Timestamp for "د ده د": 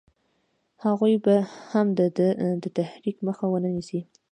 1.99-2.65